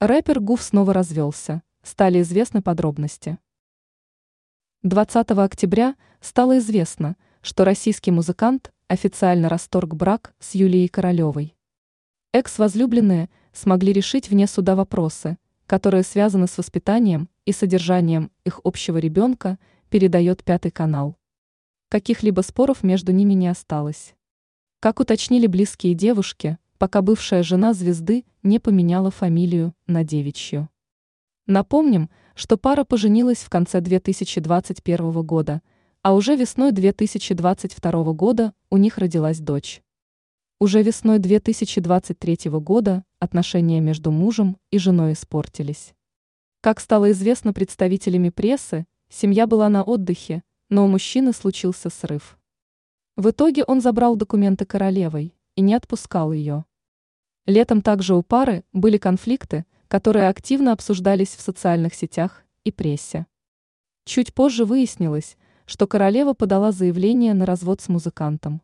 Рэпер 0.00 0.38
Гуф 0.38 0.62
снова 0.62 0.92
развелся. 0.92 1.60
Стали 1.82 2.20
известны 2.20 2.62
подробности. 2.62 3.36
20 4.84 5.28
октября 5.32 5.96
стало 6.20 6.58
известно, 6.58 7.16
что 7.42 7.64
российский 7.64 8.12
музыкант 8.12 8.72
официально 8.86 9.48
расторг 9.48 9.96
брак 9.96 10.36
с 10.38 10.54
Юлией 10.54 10.86
Королевой. 10.86 11.56
Экс-возлюбленные 12.32 13.28
смогли 13.52 13.92
решить 13.92 14.30
вне 14.30 14.46
суда 14.46 14.76
вопросы, 14.76 15.36
которые 15.66 16.04
связаны 16.04 16.46
с 16.46 16.56
воспитанием 16.56 17.28
и 17.44 17.50
содержанием 17.50 18.30
их 18.44 18.60
общего 18.62 18.98
ребенка, 18.98 19.58
передает 19.90 20.44
Пятый 20.44 20.70
канал. 20.70 21.16
Каких-либо 21.88 22.42
споров 22.42 22.84
между 22.84 23.10
ними 23.10 23.32
не 23.32 23.48
осталось. 23.48 24.14
Как 24.78 25.00
уточнили 25.00 25.48
близкие 25.48 25.94
девушки, 25.94 26.56
пока 26.78 27.02
бывшая 27.02 27.42
жена 27.42 27.74
звезды 27.74 28.24
не 28.42 28.60
поменяла 28.60 29.10
фамилию 29.10 29.74
на 29.86 30.04
девичью. 30.04 30.68
Напомним, 31.46 32.08
что 32.34 32.56
пара 32.56 32.84
поженилась 32.84 33.38
в 33.38 33.50
конце 33.50 33.80
2021 33.80 35.22
года, 35.22 35.60
а 36.02 36.14
уже 36.14 36.36
весной 36.36 36.72
2022 36.72 38.12
года 38.12 38.54
у 38.70 38.76
них 38.76 38.98
родилась 38.98 39.40
дочь. 39.40 39.82
Уже 40.60 40.82
весной 40.82 41.18
2023 41.18 42.50
года 42.50 43.04
отношения 43.18 43.80
между 43.80 44.10
мужем 44.10 44.56
и 44.70 44.78
женой 44.78 45.14
испортились. 45.14 45.94
Как 46.60 46.80
стало 46.80 47.10
известно 47.12 47.52
представителями 47.52 48.30
прессы, 48.30 48.86
семья 49.08 49.46
была 49.46 49.68
на 49.68 49.82
отдыхе, 49.82 50.42
но 50.68 50.84
у 50.84 50.88
мужчины 50.88 51.32
случился 51.32 51.90
срыв. 51.90 52.38
В 53.16 53.30
итоге 53.30 53.64
он 53.64 53.80
забрал 53.80 54.16
документы 54.16 54.64
королевой 54.64 55.34
и 55.58 55.60
не 55.60 55.74
отпускал 55.74 56.32
ее. 56.32 56.66
Летом 57.44 57.82
также 57.82 58.14
у 58.14 58.22
пары 58.22 58.62
были 58.72 58.96
конфликты, 58.96 59.66
которые 59.88 60.28
активно 60.28 60.70
обсуждались 60.70 61.34
в 61.34 61.40
социальных 61.40 61.94
сетях 61.94 62.44
и 62.62 62.70
прессе. 62.70 63.26
Чуть 64.04 64.32
позже 64.34 64.64
выяснилось, 64.64 65.36
что 65.66 65.88
королева 65.88 66.32
подала 66.32 66.70
заявление 66.70 67.34
на 67.34 67.44
развод 67.44 67.80
с 67.80 67.88
музыкантом. 67.88 68.62